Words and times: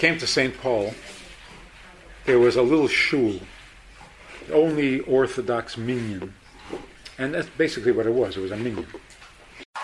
came 0.00 0.16
to 0.16 0.26
St. 0.26 0.56
Paul, 0.56 0.94
there 2.24 2.38
was 2.38 2.56
a 2.56 2.62
little 2.62 2.88
shul, 2.88 3.34
only 4.50 5.00
Orthodox 5.00 5.76
minyan. 5.76 6.32
And 7.18 7.34
that's 7.34 7.50
basically 7.50 7.92
what 7.92 8.06
it 8.06 8.14
was. 8.14 8.34
It 8.38 8.40
was 8.40 8.50
a 8.50 8.56
minyan. 8.56 8.86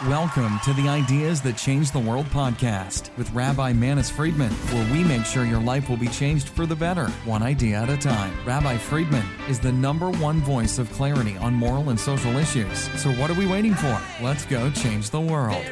Welcome 0.04 0.58
to 0.64 0.72
the 0.72 0.88
Ideas 0.88 1.42
That 1.42 1.58
Change 1.58 1.90
the 1.90 1.98
World 1.98 2.24
podcast 2.26 3.14
with 3.18 3.30
Rabbi 3.32 3.74
Manis 3.74 4.08
Friedman, 4.08 4.52
where 4.52 4.92
we 4.92 5.04
make 5.04 5.26
sure 5.26 5.44
your 5.44 5.60
life 5.60 5.90
will 5.90 5.96
be 5.98 6.08
changed 6.08 6.48
for 6.48 6.64
the 6.64 6.76
better, 6.76 7.08
one 7.26 7.42
idea 7.42 7.76
at 7.82 7.90
a 7.90 7.96
time. 7.98 8.32
Rabbi 8.46 8.78
Friedman 8.78 9.24
is 9.50 9.58
the 9.58 9.72
number 9.72 10.10
one 10.10 10.40
voice 10.40 10.78
of 10.78 10.90
clarity 10.92 11.36
on 11.38 11.52
moral 11.52 11.90
and 11.90 12.00
social 12.00 12.36
issues. 12.38 12.90
So, 13.00 13.10
what 13.12 13.30
are 13.30 13.34
we 13.34 13.46
waiting 13.46 13.74
for? 13.74 14.00
Let's 14.22 14.46
go 14.46 14.70
change 14.70 15.10
the 15.10 15.20
world. 15.20 15.64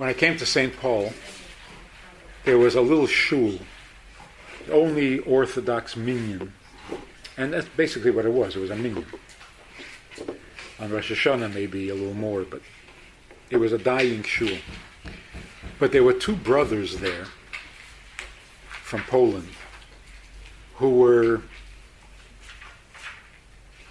When 0.00 0.08
I 0.08 0.14
came 0.14 0.38
to 0.38 0.46
St. 0.46 0.74
Paul, 0.78 1.12
there 2.44 2.56
was 2.56 2.74
a 2.74 2.80
little 2.80 3.06
shul, 3.06 3.58
only 4.72 5.18
Orthodox 5.18 5.94
minyan. 5.94 6.54
And 7.36 7.52
that's 7.52 7.68
basically 7.68 8.10
what 8.10 8.24
it 8.24 8.32
was. 8.32 8.56
It 8.56 8.60
was 8.60 8.70
a 8.70 8.76
minyan. 8.76 9.04
On 10.78 10.90
Rosh 10.90 11.12
Hashanah, 11.12 11.52
maybe 11.52 11.90
a 11.90 11.94
little 11.94 12.14
more, 12.14 12.44
but 12.44 12.62
it 13.50 13.58
was 13.58 13.74
a 13.74 13.78
dying 13.78 14.22
shul. 14.22 14.56
But 15.78 15.92
there 15.92 16.02
were 16.02 16.14
two 16.14 16.34
brothers 16.34 16.96
there 17.00 17.26
from 18.70 19.02
Poland 19.02 19.50
who 20.76 20.96
were 20.96 21.42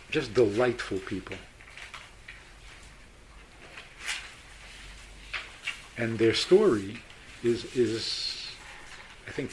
just 0.10 0.34
delightful 0.34 0.98
people. 0.98 1.38
And 6.00 6.18
their 6.18 6.34
story 6.34 7.00
is 7.44 7.66
is 7.76 8.48
I 9.28 9.32
think 9.32 9.52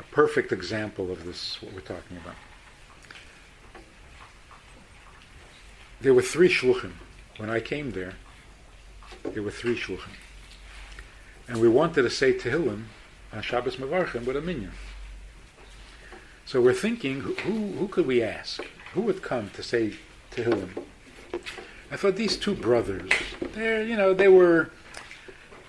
a 0.00 0.02
perfect 0.14 0.52
example 0.52 1.10
of 1.10 1.24
this 1.24 1.62
what 1.62 1.72
we're 1.72 1.80
talking 1.80 2.16
about. 2.16 2.34
There 6.00 6.12
were 6.12 6.22
three 6.22 6.48
shluchim 6.48 6.94
when 7.38 7.48
I 7.48 7.60
came 7.60 7.92
there. 7.92 8.14
There 9.22 9.42
were 9.42 9.52
three 9.52 9.78
shluchim, 9.78 10.16
and 11.48 11.60
we 11.60 11.68
wanted 11.68 12.02
to 12.02 12.10
say 12.10 12.34
Tehillim 12.34 12.84
on 13.32 13.42
Shabbos 13.42 13.76
Mevarchim 13.76 14.24
with 14.26 14.36
a 14.36 14.40
minyan. 14.40 14.72
So 16.44 16.60
we're 16.60 16.74
thinking, 16.74 17.20
who, 17.20 17.34
who 17.34 17.72
who 17.78 17.88
could 17.88 18.06
we 18.06 18.22
ask? 18.22 18.60
Who 18.94 19.02
would 19.02 19.22
come 19.22 19.50
to 19.50 19.62
say 19.62 19.94
Tehillim? 20.32 20.84
I 21.90 21.96
thought 21.96 22.16
these 22.16 22.36
two 22.36 22.54
brothers, 22.54 23.08
they're, 23.54 23.82
you 23.82 23.96
know, 23.96 24.14
they 24.14 24.28
were, 24.28 24.70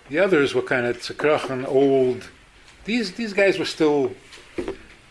the 0.10 0.20
others 0.20 0.54
were 0.54 0.62
kind 0.62 0.86
of 0.86 0.98
tzakrachan, 0.98 1.68
old. 1.68 2.30
These, 2.86 3.14
these 3.14 3.34
guys 3.34 3.58
were 3.58 3.66
still, 3.66 4.14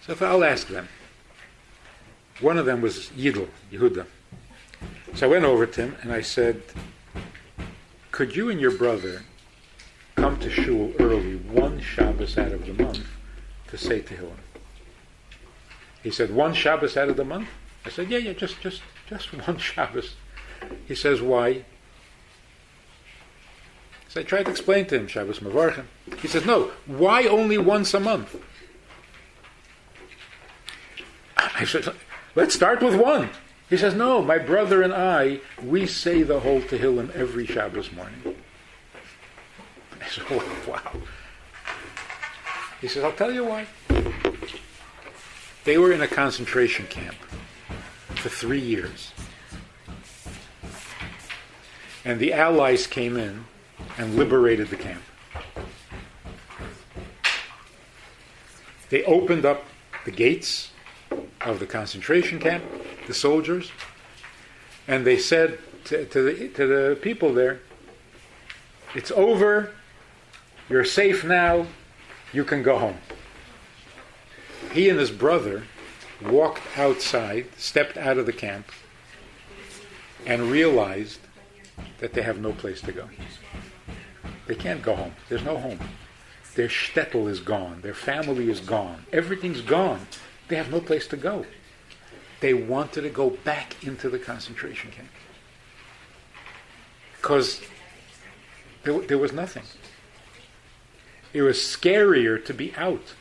so 0.06 0.16
I'll 0.20 0.44
ask 0.44 0.68
them. 0.68 0.88
One 2.40 2.58
of 2.58 2.66
them 2.66 2.80
was 2.80 3.10
Yidel, 3.10 3.48
Yehuda. 3.72 4.06
So 5.14 5.26
I 5.26 5.30
went 5.30 5.44
over 5.44 5.66
to 5.66 5.80
him 5.80 5.96
and 6.02 6.12
I 6.12 6.20
said, 6.20 6.62
could 8.10 8.34
you 8.34 8.50
and 8.50 8.60
your 8.60 8.72
brother 8.72 9.22
come 10.16 10.38
to 10.40 10.50
shul 10.50 10.92
early 10.98 11.36
one 11.36 11.80
Shabbos 11.80 12.36
out 12.36 12.52
of 12.52 12.66
the 12.66 12.72
month 12.72 13.06
to 13.68 13.78
say 13.78 14.00
Tehillim? 14.00 14.38
He 16.02 16.10
said, 16.10 16.32
one 16.32 16.54
Shabbos 16.54 16.96
out 16.96 17.08
of 17.08 17.16
the 17.16 17.24
month? 17.24 17.48
I 17.84 17.90
said, 17.90 18.10
yeah, 18.10 18.18
yeah, 18.18 18.32
just, 18.32 18.60
just, 18.60 18.82
just 19.08 19.32
one 19.46 19.58
Shabbos. 19.58 20.14
He 20.86 20.94
says, 20.94 21.22
why? 21.22 21.64
So 24.14 24.20
I 24.20 24.22
tried 24.22 24.44
to 24.44 24.52
explain 24.52 24.86
to 24.86 24.96
him, 24.96 25.08
Shabbos 25.08 25.40
Mevarchim. 25.40 25.86
He 26.20 26.28
says, 26.28 26.46
no, 26.46 26.70
why 26.86 27.24
only 27.24 27.58
once 27.58 27.92
a 27.94 27.98
month? 27.98 28.40
I 31.36 31.64
said, 31.64 31.92
let's 32.36 32.54
start 32.54 32.80
with 32.80 32.94
one. 32.94 33.30
He 33.68 33.76
says, 33.76 33.92
no, 33.92 34.22
my 34.22 34.38
brother 34.38 34.82
and 34.82 34.94
I, 34.94 35.40
we 35.60 35.88
say 35.88 36.22
the 36.22 36.38
whole 36.38 36.60
Tehillim 36.60 37.10
every 37.16 37.44
Shabbos 37.44 37.90
morning. 37.90 38.36
I 40.00 40.06
said, 40.06 40.30
wow. 40.68 40.92
He 42.80 42.86
says, 42.86 43.02
I'll 43.02 43.10
tell 43.10 43.32
you 43.32 43.44
why. 43.44 43.66
They 45.64 45.76
were 45.76 45.90
in 45.90 46.02
a 46.02 46.08
concentration 46.08 46.86
camp 46.86 47.16
for 48.14 48.28
three 48.28 48.60
years. 48.60 49.12
And 52.04 52.20
the 52.20 52.32
Allies 52.32 52.86
came 52.86 53.16
in 53.16 53.46
and 53.98 54.16
liberated 54.16 54.68
the 54.68 54.76
camp. 54.76 55.02
They 58.90 59.04
opened 59.04 59.44
up 59.44 59.64
the 60.04 60.10
gates 60.10 60.70
of 61.40 61.58
the 61.58 61.66
concentration 61.66 62.38
camp, 62.38 62.64
the 63.06 63.14
soldiers, 63.14 63.70
and 64.86 65.06
they 65.06 65.18
said 65.18 65.58
to, 65.84 66.04
to, 66.06 66.22
the, 66.22 66.48
to 66.48 66.66
the 66.66 66.98
people 67.00 67.32
there, 67.32 67.60
It's 68.94 69.10
over, 69.10 69.74
you're 70.68 70.84
safe 70.84 71.24
now, 71.24 71.66
you 72.32 72.44
can 72.44 72.62
go 72.62 72.78
home. 72.78 72.98
He 74.72 74.88
and 74.88 74.98
his 74.98 75.10
brother 75.10 75.64
walked 76.22 76.62
outside, 76.76 77.46
stepped 77.56 77.96
out 77.96 78.18
of 78.18 78.26
the 78.26 78.32
camp, 78.32 78.66
and 80.26 80.50
realized 80.50 81.20
that 81.98 82.12
they 82.12 82.22
have 82.22 82.38
no 82.38 82.52
place 82.52 82.80
to 82.82 82.92
go. 82.92 83.08
They 84.46 84.54
can't 84.54 84.82
go 84.82 84.94
home. 84.94 85.14
There's 85.28 85.44
no 85.44 85.56
home. 85.56 85.78
Their 86.54 86.68
shtetl 86.68 87.28
is 87.28 87.40
gone. 87.40 87.80
Their 87.80 87.94
family 87.94 88.50
is 88.50 88.60
gone. 88.60 89.06
Everything's 89.12 89.60
gone. 89.60 90.06
They 90.48 90.56
have 90.56 90.70
no 90.70 90.80
place 90.80 91.06
to 91.08 91.16
go. 91.16 91.46
They 92.40 92.54
wanted 92.54 93.02
to 93.02 93.10
go 93.10 93.30
back 93.30 93.82
into 93.84 94.10
the 94.10 94.18
concentration 94.18 94.90
camp 94.90 95.08
because 97.24 97.62
there, 98.82 98.98
there 99.00 99.16
was 99.16 99.32
nothing. 99.32 99.62
It 101.32 101.40
was 101.40 101.56
scarier 101.56 102.44
to 102.44 102.52
be 102.52 102.74
out 102.76 103.14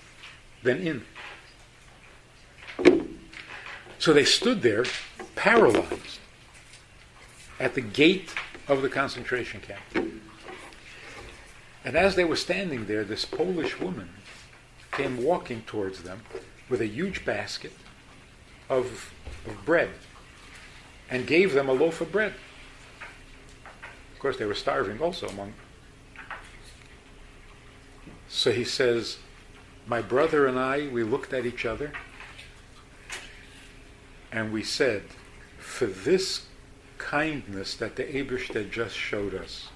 than 0.62 0.86
in. 0.86 1.06
So 3.98 4.12
they 4.12 4.26
stood 4.26 4.62
there, 4.62 4.84
paralyzed, 5.36 6.20
at 7.62 7.76
the 7.76 7.82
gate 7.82 8.34
of 8.68 8.82
the 8.82 8.90
concentration 8.90 9.62
camp. 9.62 10.03
And 11.86 11.96
as 11.98 12.16
they 12.16 12.24
were 12.24 12.36
standing 12.36 12.86
there, 12.86 13.04
this 13.04 13.26
Polish 13.26 13.80
woman 13.80 14.10
came 14.92 15.24
walking 15.24 15.64
towards 15.64 16.04
them 16.04 16.22
with 16.70 16.82
a 16.82 16.88
huge 16.88 17.26
basket 17.26 17.74
of, 18.70 19.14
of 19.46 19.66
bread 19.66 19.90
and 21.10 21.28
gave 21.28 21.54
them 21.54 21.68
a 21.68 21.74
loaf 21.74 22.00
of 22.00 22.12
bread. 22.12 22.34
Of 24.14 24.20
course, 24.20 24.38
they 24.38 24.46
were 24.46 24.56
starving 24.56 25.02
also 25.02 25.28
among. 25.28 25.54
So 28.30 28.52
he 28.52 28.64
says, 28.64 29.18
My 29.86 30.02
brother 30.02 30.48
and 30.48 30.58
I, 30.58 30.88
we 30.88 31.04
looked 31.04 31.34
at 31.34 31.46
each 31.46 31.66
other 31.66 31.92
and 34.32 34.52
we 34.52 34.64
said, 34.64 35.04
For 35.60 35.86
this 35.86 36.46
kindness 36.98 37.76
that 37.76 37.98
the 37.98 38.04
Eibershter 38.04 38.70
just 38.70 38.96
showed 38.96 39.36
us, 39.36 39.68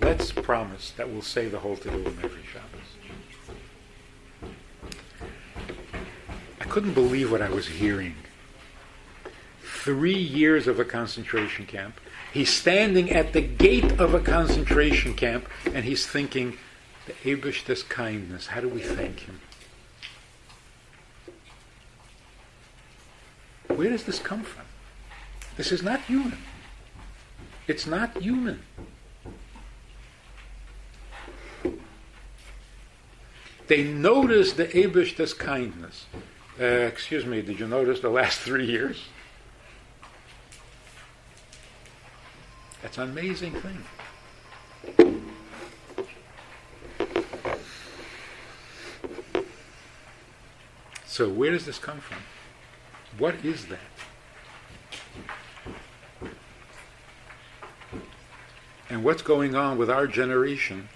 let's 0.00 0.32
promise 0.32 0.90
that 0.92 1.08
we'll 1.10 1.22
say 1.22 1.48
the 1.48 1.58
whole 1.60 1.76
Tehillim 1.76 2.22
every 2.22 2.42
Shabbos. 2.52 2.88
I 6.60 6.64
couldn't 6.64 6.94
believe 6.94 7.30
what 7.30 7.42
I 7.42 7.48
was 7.48 7.66
hearing. 7.66 8.14
Three 9.62 10.18
years 10.18 10.66
of 10.66 10.78
a 10.78 10.84
concentration 10.84 11.66
camp. 11.66 12.00
He's 12.32 12.52
standing 12.52 13.10
at 13.10 13.32
the 13.32 13.40
gate 13.40 13.98
of 13.98 14.12
a 14.12 14.20
concentration 14.20 15.14
camp 15.14 15.48
and 15.72 15.84
he's 15.84 16.06
thinking, 16.06 16.58
the 17.06 17.14
Eibershter's 17.24 17.82
kindness, 17.82 18.48
how 18.48 18.60
do 18.60 18.68
we 18.68 18.82
thank 18.82 19.20
him? 19.20 19.40
Where 23.68 23.88
does 23.88 24.04
this 24.04 24.18
come 24.18 24.42
from? 24.42 24.64
This 25.56 25.72
is 25.72 25.82
not 25.82 26.00
human. 26.02 26.38
It's 27.66 27.86
not 27.86 28.16
human. 28.18 28.62
They 33.68 33.84
notice 33.84 34.54
the 34.54 34.66
Eibershter's 34.66 35.34
kindness. 35.34 36.06
Uh, 36.58 36.64
excuse 36.64 37.24
me, 37.26 37.42
did 37.42 37.60
you 37.60 37.68
notice 37.68 38.00
the 38.00 38.08
last 38.08 38.40
three 38.40 38.64
years? 38.64 39.04
That's 42.82 42.96
an 42.96 43.10
amazing 43.10 43.54
thing. 43.54 43.84
So 51.06 51.28
where 51.28 51.50
does 51.50 51.66
this 51.66 51.78
come 51.78 51.98
from? 51.98 52.18
What 53.18 53.44
is 53.44 53.66
that? 53.66 53.78
And 58.88 59.04
what's 59.04 59.20
going 59.20 59.54
on 59.54 59.76
with 59.76 59.90
our 59.90 60.06
generation 60.06 60.88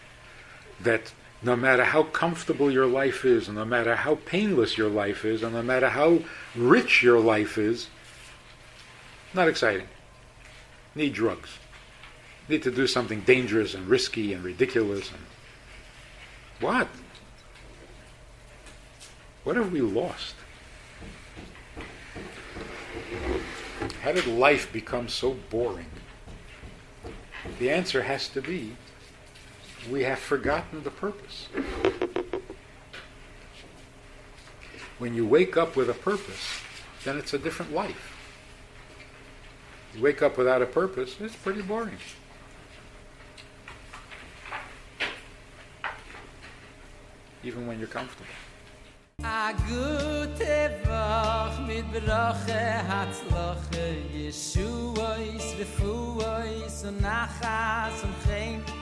that 0.81 1.13
no 1.43 1.57
matter 1.57 1.85
how 1.85 2.05
comfortable 2.05 2.71
your 2.71 2.87
life 2.87 3.25
is, 3.25 3.49
and 3.49 3.57
no 3.57 3.65
matter 3.65 3.97
how 3.97 4.15
painless 4.27 4.79
your 4.79 4.89
life 4.89 5.25
is, 5.25 5.43
and 5.43 5.55
no 5.55 5.63
matter 5.63 5.89
how 5.89 6.21
rich 6.55 7.03
your 7.03 7.19
life 7.19 7.59
is, 7.59 7.89
not 9.35 9.49
exciting. 9.49 9.89
Need 10.95 11.15
drugs. 11.15 11.59
Need 12.49 12.63
to 12.63 12.71
do 12.71 12.87
something 12.87 13.23
dangerous 13.23 13.75
and 13.75 13.89
risky 13.89 14.33
and 14.33 14.45
ridiculous. 14.45 15.11
And 15.11 15.23
what? 16.61 16.89
What 19.43 19.57
have 19.57 19.73
we 19.73 19.81
lost? 19.81 20.35
How 24.03 24.13
did 24.13 24.27
life 24.27 24.73
become 24.73 25.09
so 25.09 25.37
boring? 25.51 25.87
The 27.59 27.71
answer 27.71 28.03
has 28.03 28.29
to 28.29 28.43
be 28.43 28.77
we 29.91 30.05
have 30.05 30.19
forgotten 30.19 30.83
the 30.83 30.91
purpose. 30.91 31.49
When 34.99 35.15
you 35.15 35.27
wake 35.27 35.57
up 35.57 35.75
with 35.75 35.91
a 35.91 35.95
purpose, 35.95 36.61
then 37.05 37.19
it's 37.19 37.35
a 37.35 37.39
different 37.39 37.73
life. 37.73 38.17
You 39.95 40.03
wake 40.03 40.23
up 40.23 40.39
without 40.39 40.63
a 40.63 40.67
purpose, 40.67 41.17
it's 41.21 41.37
pretty 41.37 41.63
boring. 41.63 41.99
Even 47.43 47.67
when 47.67 47.79
you're 47.79 47.89
comfortable. 47.89 48.31
A 49.25 49.53
gute 49.69 50.81
mit 51.67 51.85
Yeshua 54.15 55.19
is 55.37 55.55
is 55.55 56.85
Nachas 57.01 58.03
und 58.03 58.82